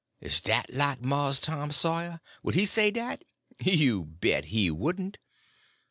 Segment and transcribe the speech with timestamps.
[0.19, 2.21] Is dat like Mars Tom Sawyer?
[2.41, 3.23] Would he say dat?
[3.59, 5.19] You bet he wouldn't!